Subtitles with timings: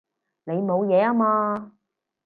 [0.45, 1.73] 你冇嘢啊嘛？